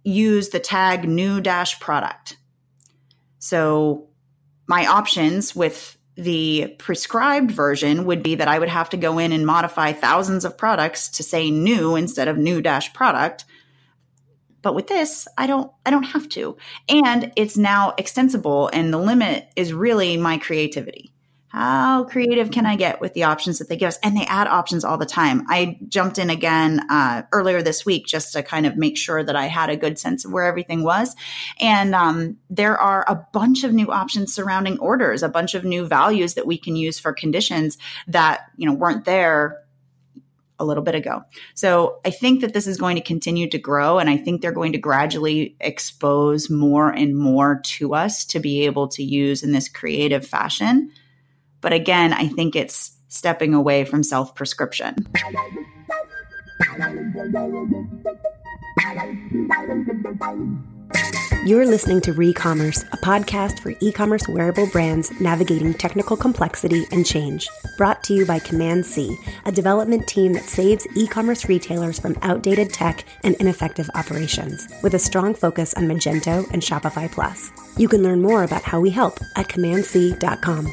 use 0.03 0.49
the 0.49 0.59
tag 0.59 1.07
new 1.07 1.41
dash 1.41 1.79
product. 1.79 2.37
So 3.39 4.09
my 4.67 4.85
options 4.85 5.55
with 5.55 5.97
the 6.15 6.75
prescribed 6.77 7.51
version 7.51 8.05
would 8.05 8.21
be 8.21 8.35
that 8.35 8.47
I 8.47 8.59
would 8.59 8.69
have 8.69 8.89
to 8.89 8.97
go 8.97 9.17
in 9.17 9.31
and 9.31 9.45
modify 9.45 9.93
thousands 9.93 10.45
of 10.45 10.57
products 10.57 11.09
to 11.09 11.23
say 11.23 11.49
new 11.49 11.95
instead 11.95 12.27
of 12.27 12.37
new 12.37 12.61
dash 12.61 12.93
product. 12.93 13.45
But 14.61 14.75
with 14.75 14.87
this, 14.87 15.27
I 15.37 15.47
don't 15.47 15.71
I 15.85 15.89
don't 15.89 16.03
have 16.03 16.29
to. 16.29 16.57
And 16.87 17.31
it's 17.35 17.57
now 17.57 17.93
extensible 17.97 18.69
and 18.71 18.93
the 18.93 18.97
limit 18.97 19.49
is 19.55 19.73
really 19.73 20.17
my 20.17 20.37
creativity 20.37 21.11
how 21.51 22.05
creative 22.05 22.49
can 22.49 22.65
I 22.65 22.77
get 22.77 23.01
with 23.01 23.13
the 23.13 23.23
options 23.23 23.59
that 23.59 23.67
they 23.67 23.75
give 23.75 23.89
us? 23.89 23.99
And 24.03 24.15
they 24.15 24.25
add 24.25 24.47
options 24.47 24.85
all 24.85 24.97
the 24.97 25.05
time. 25.05 25.45
I 25.49 25.77
jumped 25.89 26.17
in 26.17 26.29
again 26.29 26.79
uh, 26.89 27.23
earlier 27.33 27.61
this 27.61 27.85
week 27.85 28.05
just 28.05 28.31
to 28.33 28.43
kind 28.43 28.65
of 28.65 28.77
make 28.77 28.97
sure 28.97 29.21
that 29.21 29.35
I 29.35 29.47
had 29.47 29.69
a 29.69 29.75
good 29.75 29.99
sense 29.99 30.23
of 30.23 30.31
where 30.31 30.45
everything 30.45 30.81
was. 30.81 31.13
And 31.59 31.93
um, 31.93 32.37
there 32.49 32.79
are 32.79 33.03
a 33.05 33.27
bunch 33.33 33.65
of 33.65 33.73
new 33.73 33.91
options 33.91 34.33
surrounding 34.33 34.79
orders, 34.79 35.23
a 35.23 35.29
bunch 35.29 35.53
of 35.53 35.65
new 35.65 35.85
values 35.85 36.35
that 36.35 36.47
we 36.47 36.57
can 36.57 36.77
use 36.77 36.99
for 36.99 37.11
conditions 37.11 37.77
that 38.07 38.45
you 38.55 38.65
know 38.65 38.73
weren't 38.73 39.03
there 39.03 39.59
a 40.61 40.65
little 40.65 40.83
bit 40.83 40.95
ago. 40.95 41.23
So 41.55 41.99
I 42.05 42.11
think 42.11 42.41
that 42.41 42.53
this 42.53 42.67
is 42.67 42.77
going 42.77 42.95
to 42.95 43.01
continue 43.01 43.49
to 43.49 43.57
grow 43.57 43.99
and 43.99 44.09
I 44.09 44.17
think 44.17 44.41
they're 44.41 44.51
going 44.51 44.73
to 44.73 44.77
gradually 44.77 45.55
expose 45.59 46.49
more 46.49 46.89
and 46.89 47.17
more 47.17 47.59
to 47.63 47.95
us 47.95 48.23
to 48.25 48.39
be 48.39 48.65
able 48.65 48.87
to 48.89 49.03
use 49.03 49.43
in 49.43 49.51
this 49.51 49.67
creative 49.67 50.25
fashion. 50.25 50.91
But 51.59 51.73
again, 51.73 52.13
I 52.13 52.27
think 52.27 52.55
it's 52.55 52.97
stepping 53.07 53.53
away 53.53 53.85
from 53.85 54.03
self 54.03 54.35
prescription. 54.35 54.95
You're 61.43 61.65
listening 61.65 62.01
to 62.01 62.13
Recommerce, 62.13 62.83
a 62.93 62.97
podcast 62.97 63.59
for 63.61 63.73
e 63.79 63.91
commerce 63.91 64.27
wearable 64.27 64.67
brands 64.67 65.11
navigating 65.19 65.73
technical 65.73 66.15
complexity 66.15 66.85
and 66.91 67.03
change. 67.03 67.49
Brought 67.77 68.03
to 68.03 68.13
you 68.13 68.27
by 68.27 68.37
Command 68.37 68.85
C, 68.85 69.17
a 69.45 69.51
development 69.51 70.07
team 70.07 70.33
that 70.33 70.43
saves 70.43 70.85
e 70.95 71.07
commerce 71.07 71.49
retailers 71.49 71.97
from 71.97 72.15
outdated 72.21 72.71
tech 72.71 73.05
and 73.23 73.35
ineffective 73.37 73.89
operations, 73.95 74.67
with 74.83 74.93
a 74.93 74.99
strong 74.99 75.33
focus 75.33 75.73
on 75.73 75.87
Magento 75.87 76.47
and 76.53 76.61
Shopify 76.61 77.11
Plus. 77.11 77.51
You 77.75 77.87
can 77.87 78.03
learn 78.03 78.21
more 78.21 78.43
about 78.43 78.61
how 78.61 78.79
we 78.79 78.91
help 78.91 79.17
at 79.35 79.47
commandc.com. 79.47 80.67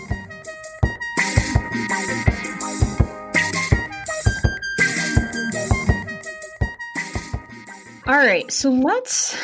All 8.07 8.17
right, 8.17 8.51
so 8.53 8.71
let's 8.71 9.35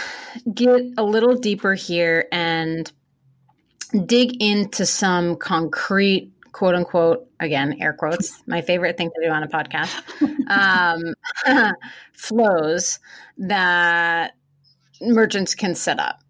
get 0.53 0.83
a 0.99 1.03
little 1.05 1.37
deeper 1.37 1.75
here 1.75 2.27
and 2.33 2.91
dig 4.07 4.43
into 4.43 4.85
some 4.85 5.37
concrete 5.37 6.31
quote 6.53 6.75
unquote 6.75 7.29
again 7.41 7.77
air 7.81 7.93
quotes 7.93 8.41
my 8.47 8.61
favorite 8.61 8.97
thing 8.97 9.11
to 9.11 9.27
do 9.27 9.31
on 9.31 9.43
a 9.43 9.49
podcast 9.49 9.93
um, 10.51 11.73
flows 12.13 12.99
that 13.39 14.35
merchants 15.01 15.55
can 15.55 15.75
set 15.75 15.99
up. 15.99 16.21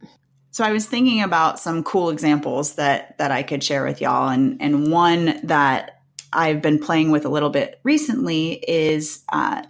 So 0.50 0.64
i 0.64 0.72
was 0.72 0.86
thinking 0.86 1.22
about 1.22 1.58
some 1.58 1.82
cool 1.82 2.10
examples 2.10 2.76
that 2.76 3.18
that 3.18 3.30
i 3.30 3.42
could 3.42 3.62
share 3.62 3.84
with 3.84 4.00
y'all. 4.00 4.28
And 4.28 4.60
and 4.60 4.90
one 4.90 5.40
that 5.44 6.02
i've 6.32 6.62
been 6.62 6.78
playing 6.78 7.10
with 7.10 7.24
a 7.24 7.28
little 7.28 7.50
bit 7.50 7.80
recently 7.82 8.52
is 8.68 9.24
uh, 9.32 9.62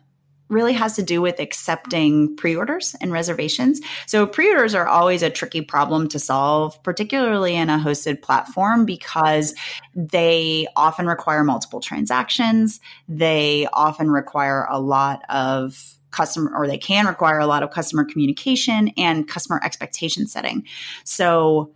really 0.54 0.72
has 0.72 0.96
to 0.96 1.02
do 1.02 1.20
with 1.20 1.40
accepting 1.40 2.34
pre-orders 2.36 2.94
and 3.00 3.12
reservations. 3.12 3.80
So 4.06 4.26
pre-orders 4.26 4.74
are 4.74 4.86
always 4.86 5.22
a 5.22 5.28
tricky 5.28 5.60
problem 5.60 6.08
to 6.08 6.18
solve, 6.18 6.82
particularly 6.82 7.56
in 7.56 7.68
a 7.68 7.78
hosted 7.78 8.22
platform 8.22 8.86
because 8.86 9.54
they 9.94 10.66
often 10.76 11.06
require 11.06 11.44
multiple 11.44 11.80
transactions. 11.80 12.80
They 13.08 13.66
often 13.72 14.10
require 14.10 14.66
a 14.70 14.80
lot 14.80 15.22
of 15.28 15.98
customer 16.12 16.52
or 16.54 16.68
they 16.68 16.78
can 16.78 17.06
require 17.06 17.40
a 17.40 17.46
lot 17.46 17.64
of 17.64 17.70
customer 17.70 18.04
communication 18.04 18.92
and 18.96 19.28
customer 19.28 19.60
expectation 19.64 20.26
setting. 20.28 20.64
So 21.02 21.72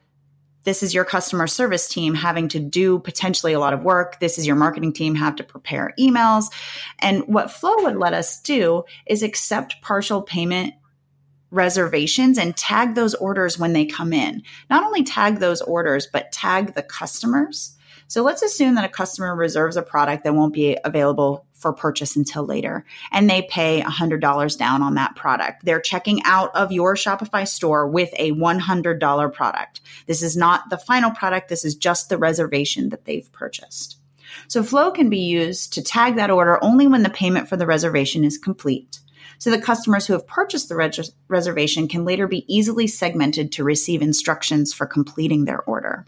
this 0.64 0.82
is 0.82 0.94
your 0.94 1.04
customer 1.04 1.46
service 1.46 1.88
team 1.88 2.14
having 2.14 2.48
to 2.48 2.58
do 2.58 2.98
potentially 2.98 3.52
a 3.52 3.60
lot 3.60 3.72
of 3.72 3.82
work. 3.82 4.20
This 4.20 4.38
is 4.38 4.46
your 4.46 4.56
marketing 4.56 4.92
team 4.92 5.14
have 5.14 5.36
to 5.36 5.44
prepare 5.44 5.94
emails. 5.98 6.46
And 6.98 7.22
what 7.26 7.50
Flow 7.50 7.74
would 7.84 7.96
let 7.96 8.12
us 8.12 8.40
do 8.40 8.84
is 9.06 9.22
accept 9.22 9.80
partial 9.82 10.22
payment 10.22 10.74
reservations 11.50 12.36
and 12.38 12.56
tag 12.56 12.94
those 12.94 13.14
orders 13.14 13.58
when 13.58 13.72
they 13.72 13.86
come 13.86 14.12
in. 14.12 14.42
Not 14.68 14.84
only 14.84 15.02
tag 15.02 15.38
those 15.38 15.62
orders, 15.62 16.06
but 16.12 16.32
tag 16.32 16.74
the 16.74 16.82
customers. 16.82 17.74
So 18.06 18.22
let's 18.22 18.42
assume 18.42 18.74
that 18.74 18.84
a 18.84 18.88
customer 18.88 19.34
reserves 19.34 19.76
a 19.76 19.82
product 19.82 20.24
that 20.24 20.34
won't 20.34 20.54
be 20.54 20.76
available 20.84 21.46
for 21.58 21.72
purchase 21.72 22.16
until 22.16 22.44
later 22.44 22.84
and 23.12 23.28
they 23.28 23.42
pay 23.42 23.82
$100 23.82 24.58
down 24.58 24.82
on 24.82 24.94
that 24.94 25.16
product. 25.16 25.64
They're 25.64 25.80
checking 25.80 26.22
out 26.24 26.54
of 26.54 26.72
your 26.72 26.94
Shopify 26.94 27.46
store 27.46 27.86
with 27.86 28.10
a 28.16 28.32
$100 28.32 29.32
product. 29.32 29.80
This 30.06 30.22
is 30.22 30.36
not 30.36 30.70
the 30.70 30.78
final 30.78 31.10
product. 31.10 31.48
This 31.48 31.64
is 31.64 31.74
just 31.74 32.08
the 32.08 32.18
reservation 32.18 32.90
that 32.90 33.04
they've 33.04 33.30
purchased. 33.32 33.98
So 34.46 34.62
Flow 34.62 34.90
can 34.90 35.10
be 35.10 35.18
used 35.18 35.72
to 35.74 35.82
tag 35.82 36.16
that 36.16 36.30
order 36.30 36.62
only 36.62 36.86
when 36.86 37.02
the 37.02 37.10
payment 37.10 37.48
for 37.48 37.56
the 37.56 37.66
reservation 37.66 38.24
is 38.24 38.38
complete. 38.38 39.00
So 39.38 39.50
the 39.50 39.60
customers 39.60 40.06
who 40.06 40.14
have 40.14 40.26
purchased 40.26 40.68
the 40.68 40.76
res- 40.76 41.12
reservation 41.28 41.88
can 41.88 42.04
later 42.04 42.26
be 42.26 42.44
easily 42.52 42.86
segmented 42.86 43.52
to 43.52 43.64
receive 43.64 44.02
instructions 44.02 44.72
for 44.72 44.86
completing 44.86 45.44
their 45.44 45.60
order. 45.62 46.06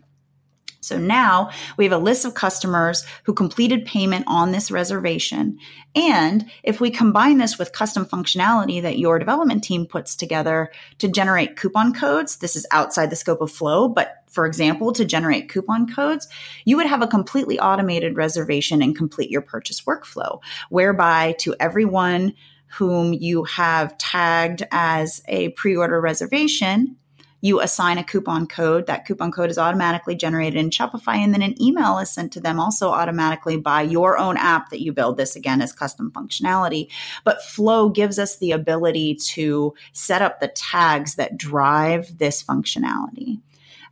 So 0.80 0.99
now 0.99 1.50
we 1.76 1.84
have 1.84 1.92
a 1.92 1.99
list 1.99 2.25
of 2.25 2.34
customers 2.34 3.04
who 3.25 3.34
completed 3.34 3.84
payment 3.84 4.25
on 4.26 4.52
this 4.52 4.70
reservation. 4.70 5.58
And 5.94 6.50
if 6.62 6.80
we 6.80 6.90
combine 6.90 7.38
this 7.38 7.58
with 7.58 7.72
custom 7.72 8.06
functionality 8.06 8.80
that 8.82 8.99
your 8.99 9.18
development 9.18 9.62
team 9.62 9.87
puts 9.87 10.16
together 10.16 10.70
to 10.99 11.08
generate 11.08 11.56
coupon 11.56 11.92
codes, 11.92 12.37
this 12.37 12.56
is 12.56 12.66
outside 12.70 13.10
the 13.10 13.16
scope 13.16 13.40
of 13.40 13.52
Flow, 13.52 13.88
but 13.88 14.25
for 14.30 14.46
example, 14.46 14.92
to 14.92 15.04
generate 15.04 15.49
coupon 15.49 15.92
codes, 15.92 16.28
you 16.64 16.76
would 16.76 16.87
have 16.87 17.02
a 17.02 17.08
completely 17.08 17.58
automated 17.58 18.16
reservation 18.16 18.80
and 18.80 18.96
complete 18.96 19.30
your 19.30 19.42
purchase 19.42 19.82
workflow, 19.82 20.40
whereby 20.68 21.34
to 21.40 21.54
everyone 21.58 22.34
whom 22.68 23.12
you 23.12 23.42
have 23.44 23.99
tagged 23.99 24.62
as 24.70 25.22
a 25.26 25.49
pre 25.50 25.76
order 25.76 26.00
reservation, 26.00 26.96
you 27.40 27.61
assign 27.61 27.99
a 27.99 28.04
coupon 28.04 28.47
code. 28.47 28.87
That 28.87 29.06
coupon 29.06 29.32
code 29.32 29.50
is 29.50 29.59
automatically 29.59 30.14
generated 30.14 30.59
in 30.59 30.70
Shopify, 30.70 31.16
and 31.16 31.32
then 31.32 31.42
an 31.42 31.61
email 31.61 31.99
is 31.99 32.11
sent 32.11 32.32
to 32.32 32.40
them 32.40 32.61
also 32.61 32.90
automatically 32.90 33.56
by 33.56 33.82
your 33.82 34.18
own 34.18 34.37
app 34.37 34.70
that 34.70 34.82
you 34.82 34.92
build. 34.92 35.16
This 35.16 35.37
again 35.37 35.62
is 35.62 35.73
custom 35.73 36.11
functionality. 36.11 36.88
But 37.25 37.42
Flow 37.42 37.88
gives 37.88 38.18
us 38.18 38.37
the 38.37 38.52
ability 38.52 39.14
to 39.32 39.75
set 39.92 40.23
up 40.23 40.40
the 40.40 40.49
tags 40.49 41.14
that 41.16 41.37
drive 41.37 42.18
this 42.18 42.42
functionality. 42.42 43.40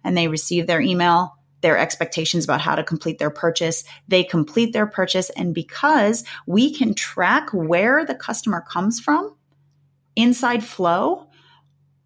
And 0.04 0.16
they 0.16 0.28
receive 0.28 0.66
their 0.66 0.80
email, 0.80 1.36
their 1.60 1.78
expectations 1.78 2.44
about 2.44 2.60
how 2.60 2.74
to 2.74 2.84
complete 2.84 3.18
their 3.18 3.30
purchase. 3.30 3.82
They 4.06 4.22
complete 4.22 4.72
their 4.72 4.86
purchase. 4.86 5.30
And 5.30 5.54
because 5.54 6.24
we 6.46 6.72
can 6.72 6.94
track 6.94 7.50
where 7.50 8.04
the 8.04 8.14
customer 8.14 8.64
comes 8.68 9.00
from 9.00 9.34
inside 10.14 10.62
Flow, 10.62 11.27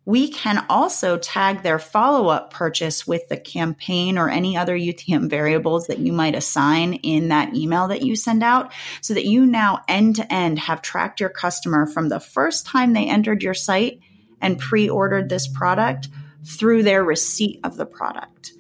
we 0.04 0.28
can 0.28 0.64
also 0.68 1.16
tag 1.16 1.62
their 1.62 1.78
follow 1.78 2.28
up 2.28 2.52
purchase 2.52 3.06
with 3.06 3.28
the 3.28 3.36
campaign 3.36 4.18
or 4.18 4.28
any 4.28 4.56
other 4.56 4.76
UTM 4.76 5.30
variables 5.30 5.86
that 5.86 6.00
you 6.00 6.12
might 6.12 6.34
assign 6.34 6.94
in 6.94 7.28
that 7.28 7.54
email 7.54 7.88
that 7.88 8.02
you 8.02 8.16
send 8.16 8.42
out 8.42 8.72
so 9.00 9.14
that 9.14 9.26
you 9.26 9.46
now 9.46 9.80
end 9.86 10.16
to 10.16 10.32
end 10.32 10.58
have 10.58 10.82
tracked 10.82 11.20
your 11.20 11.28
customer 11.28 11.86
from 11.86 12.08
the 12.08 12.20
first 12.20 12.66
time 12.66 12.92
they 12.92 13.08
entered 13.08 13.42
your 13.42 13.54
site 13.54 14.00
and 14.40 14.58
pre 14.58 14.88
ordered 14.88 15.28
this 15.28 15.46
product 15.46 16.08
through 16.44 16.82
their 16.82 17.04
receipt 17.04 17.60
of 17.62 17.76
the 17.76 17.86
product. 17.86 18.52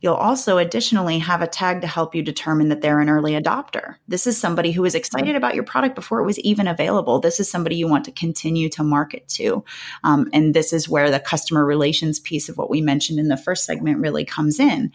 You'll 0.00 0.14
also 0.14 0.58
additionally 0.58 1.18
have 1.18 1.42
a 1.42 1.48
tag 1.48 1.80
to 1.80 1.88
help 1.88 2.14
you 2.14 2.22
determine 2.22 2.68
that 2.68 2.80
they're 2.80 3.00
an 3.00 3.08
early 3.08 3.32
adopter. 3.32 3.96
This 4.06 4.28
is 4.28 4.38
somebody 4.38 4.70
who 4.70 4.84
is 4.84 4.94
excited 4.94 5.34
about 5.34 5.56
your 5.56 5.64
product 5.64 5.96
before 5.96 6.20
it 6.20 6.26
was 6.26 6.38
even 6.40 6.68
available. 6.68 7.18
This 7.18 7.40
is 7.40 7.50
somebody 7.50 7.74
you 7.74 7.88
want 7.88 8.04
to 8.04 8.12
continue 8.12 8.68
to 8.70 8.84
market 8.84 9.26
to. 9.30 9.64
Um, 10.04 10.30
and 10.32 10.54
this 10.54 10.72
is 10.72 10.88
where 10.88 11.10
the 11.10 11.18
customer 11.18 11.64
relations 11.64 12.20
piece 12.20 12.48
of 12.48 12.56
what 12.56 12.70
we 12.70 12.80
mentioned 12.80 13.18
in 13.18 13.26
the 13.26 13.36
first 13.36 13.64
segment 13.64 13.98
really 13.98 14.24
comes 14.24 14.60
in. 14.60 14.92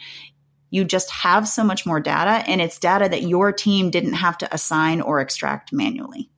You 0.70 0.86
just 0.86 1.12
have 1.12 1.50
so 1.50 1.66
much 1.66 1.86
more 1.86 2.00
data, 2.00 2.50
and 2.50 2.62
it's 2.62 2.80
data 2.80 3.10
that 3.10 3.24
your 3.24 3.52
team 3.52 3.92
didn't 3.92 4.14
have 4.14 4.38
to 4.40 4.54
assign 4.54 5.02
or 5.02 5.20
extract 5.20 5.74
manually. 5.74 6.32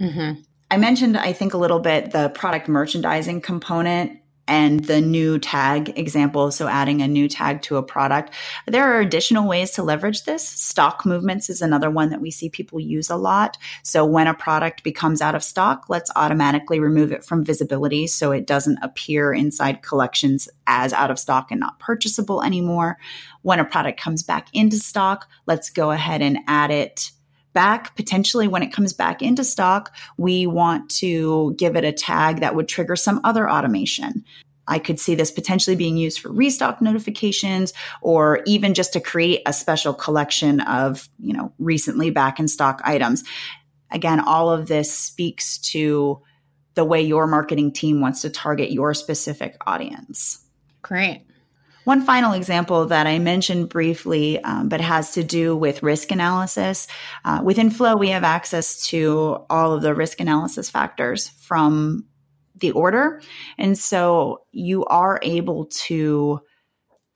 Mm-hmm. 0.00 0.42
I 0.72 0.76
mentioned, 0.76 1.16
I 1.16 1.32
think, 1.32 1.54
a 1.54 1.58
little 1.58 1.78
bit 1.78 2.10
the 2.10 2.30
product 2.30 2.66
merchandising 2.66 3.42
component 3.42 4.18
and 4.52 4.84
the 4.84 5.00
new 5.00 5.38
tag 5.38 5.98
example. 5.98 6.52
So 6.52 6.68
adding 6.68 7.00
a 7.00 7.08
new 7.08 7.26
tag 7.26 7.62
to 7.62 7.78
a 7.78 7.82
product. 7.82 8.34
There 8.66 8.84
are 8.84 9.00
additional 9.00 9.48
ways 9.48 9.70
to 9.72 9.82
leverage 9.82 10.24
this. 10.24 10.46
Stock 10.46 11.06
movements 11.06 11.48
is 11.48 11.62
another 11.62 11.88
one 11.88 12.10
that 12.10 12.20
we 12.20 12.30
see 12.30 12.50
people 12.50 12.78
use 12.78 13.08
a 13.08 13.16
lot. 13.16 13.56
So 13.82 14.04
when 14.04 14.26
a 14.26 14.34
product 14.34 14.84
becomes 14.84 15.22
out 15.22 15.34
of 15.34 15.42
stock, 15.42 15.86
let's 15.88 16.10
automatically 16.16 16.80
remove 16.80 17.12
it 17.12 17.24
from 17.24 17.46
visibility 17.46 18.06
so 18.06 18.30
it 18.30 18.46
doesn't 18.46 18.78
appear 18.82 19.32
inside 19.32 19.80
collections 19.80 20.50
as 20.66 20.92
out 20.92 21.10
of 21.10 21.18
stock 21.18 21.50
and 21.50 21.58
not 21.58 21.78
purchasable 21.78 22.42
anymore. 22.42 22.98
When 23.40 23.58
a 23.58 23.64
product 23.64 23.98
comes 23.98 24.22
back 24.22 24.48
into 24.52 24.76
stock, 24.76 25.28
let's 25.46 25.70
go 25.70 25.92
ahead 25.92 26.20
and 26.20 26.40
add 26.46 26.70
it 26.70 27.10
back 27.52 27.94
potentially 27.96 28.48
when 28.48 28.62
it 28.62 28.72
comes 28.72 28.92
back 28.92 29.22
into 29.22 29.44
stock, 29.44 29.94
we 30.16 30.46
want 30.46 30.90
to 30.90 31.54
give 31.58 31.76
it 31.76 31.84
a 31.84 31.92
tag 31.92 32.40
that 32.40 32.54
would 32.54 32.68
trigger 32.68 32.96
some 32.96 33.20
other 33.24 33.50
automation. 33.50 34.24
I 34.68 34.78
could 34.78 35.00
see 35.00 35.14
this 35.14 35.30
potentially 35.30 35.76
being 35.76 35.96
used 35.96 36.20
for 36.20 36.32
restock 36.32 36.80
notifications 36.80 37.72
or 38.00 38.42
even 38.46 38.74
just 38.74 38.92
to 38.92 39.00
create 39.00 39.42
a 39.44 39.52
special 39.52 39.92
collection 39.92 40.60
of, 40.60 41.08
you 41.18 41.32
know, 41.32 41.52
recently 41.58 42.10
back 42.10 42.38
in 42.38 42.48
stock 42.48 42.80
items. 42.84 43.24
Again, 43.90 44.20
all 44.20 44.50
of 44.50 44.68
this 44.68 44.96
speaks 44.96 45.58
to 45.58 46.22
the 46.74 46.84
way 46.84 47.02
your 47.02 47.26
marketing 47.26 47.72
team 47.72 48.00
wants 48.00 48.22
to 48.22 48.30
target 48.30 48.70
your 48.70 48.94
specific 48.94 49.56
audience. 49.66 50.38
Great. 50.80 51.26
One 51.84 52.04
final 52.04 52.32
example 52.32 52.86
that 52.86 53.06
I 53.06 53.18
mentioned 53.18 53.68
briefly, 53.68 54.42
um, 54.42 54.68
but 54.68 54.80
has 54.80 55.14
to 55.14 55.24
do 55.24 55.56
with 55.56 55.82
risk 55.82 56.12
analysis. 56.12 56.86
Uh, 57.24 57.40
within 57.42 57.70
Flow, 57.70 57.96
we 57.96 58.10
have 58.10 58.24
access 58.24 58.86
to 58.88 59.44
all 59.50 59.72
of 59.72 59.82
the 59.82 59.94
risk 59.94 60.20
analysis 60.20 60.70
factors 60.70 61.28
from 61.28 62.06
the 62.56 62.70
order. 62.70 63.20
And 63.58 63.76
so 63.76 64.44
you 64.52 64.84
are 64.84 65.18
able 65.22 65.66
to 65.86 66.40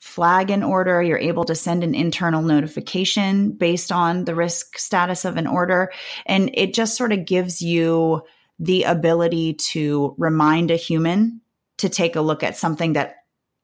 flag 0.00 0.50
an 0.50 0.62
order. 0.62 1.02
You're 1.02 1.18
able 1.18 1.44
to 1.44 1.54
send 1.54 1.85
an 1.85 1.94
internal 1.94 2.42
notification 2.42 3.52
based 3.52 3.92
on 3.92 4.25
the 4.25 4.35
risk 4.35 4.78
status 4.78 5.25
of 5.25 5.37
an 5.37 5.46
order. 5.46 5.92
And 6.26 6.50
it 6.54 6.75
just 6.75 6.96
sort 6.96 7.12
of 7.12 7.25
gives 7.25 7.62
you 7.62 8.23
the 8.58 8.85
ability 8.85 9.54
to 9.54 10.14
remind 10.18 10.70
a 10.70 10.76
human 10.76 11.40
to 11.78 11.88
take 11.88 12.16
a 12.16 12.20
look 12.20 12.42
at 12.42 12.56
something 12.56 12.94
that 12.94 13.16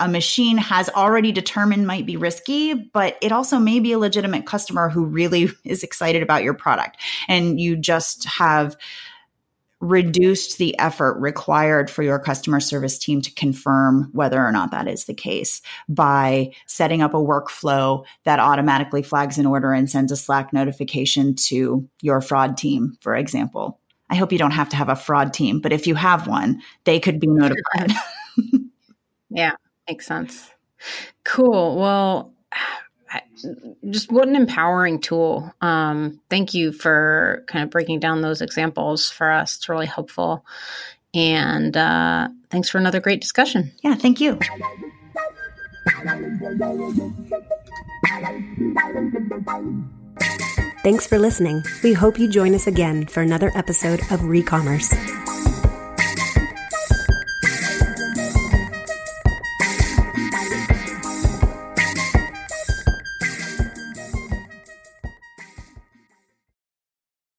a 0.02 0.08
machine 0.08 0.58
has 0.58 0.88
already 0.90 1.30
determined 1.30 1.86
might 1.86 2.06
be 2.06 2.16
risky, 2.16 2.74
but 2.74 3.16
it 3.22 3.30
also 3.30 3.60
may 3.60 3.78
be 3.78 3.92
a 3.92 3.98
legitimate 3.98 4.46
customer 4.46 4.88
who 4.88 5.04
really 5.04 5.48
is 5.64 5.84
excited 5.84 6.22
about 6.22 6.42
your 6.42 6.54
product. 6.54 6.98
And 7.28 7.60
you 7.60 7.76
just 7.76 8.24
have 8.24 8.76
reduced 9.78 10.58
the 10.58 10.78
effort 10.78 11.18
required 11.20 11.90
for 11.90 12.02
your 12.02 12.18
customer 12.18 12.60
service 12.60 12.98
team 12.98 13.20
to 13.20 13.34
confirm 13.34 14.10
whether 14.12 14.44
or 14.44 14.52
not 14.52 14.70
that 14.70 14.86
is 14.86 15.04
the 15.04 15.14
case 15.14 15.60
by 15.88 16.52
setting 16.66 17.02
up 17.02 17.14
a 17.14 17.16
workflow 17.16 18.04
that 18.24 18.38
automatically 18.38 19.02
flags 19.02 19.38
an 19.38 19.46
order 19.46 19.72
and 19.72 19.90
sends 19.90 20.12
a 20.12 20.16
Slack 20.16 20.52
notification 20.52 21.34
to 21.34 21.88
your 22.00 22.20
fraud 22.20 22.56
team, 22.56 22.96
for 23.00 23.16
example. 23.16 23.80
I 24.08 24.16
hope 24.16 24.30
you 24.30 24.38
don't 24.38 24.52
have 24.52 24.68
to 24.68 24.76
have 24.76 24.88
a 24.88 24.96
fraud 24.96 25.32
team, 25.32 25.60
but 25.60 25.72
if 25.72 25.86
you 25.86 25.94
have 25.94 26.26
one, 26.26 26.60
they 26.84 27.00
could 27.00 27.18
be 27.18 27.28
notified. 27.28 27.92
yeah. 29.30 29.54
Makes 29.88 30.06
sense. 30.06 30.50
Cool. 31.24 31.76
Well, 31.76 32.32
just 33.90 34.10
what 34.10 34.28
an 34.28 34.36
empowering 34.36 35.00
tool. 35.00 35.52
Um, 35.60 36.20
thank 36.30 36.54
you 36.54 36.72
for 36.72 37.44
kind 37.46 37.64
of 37.64 37.70
breaking 37.70 38.00
down 38.00 38.22
those 38.22 38.40
examples 38.40 39.10
for 39.10 39.30
us. 39.30 39.56
It's 39.56 39.68
really 39.68 39.86
helpful. 39.86 40.44
And 41.14 41.76
uh, 41.76 42.28
thanks 42.50 42.70
for 42.70 42.78
another 42.78 43.00
great 43.00 43.20
discussion. 43.20 43.72
Yeah, 43.82 43.94
thank 43.94 44.20
you. 44.20 44.38
Thanks 50.82 51.06
for 51.06 51.18
listening. 51.18 51.62
We 51.84 51.92
hope 51.92 52.18
you 52.18 52.28
join 52.28 52.54
us 52.54 52.66
again 52.66 53.06
for 53.06 53.20
another 53.20 53.52
episode 53.54 54.00
of 54.10 54.20
Recommerce. 54.20 54.90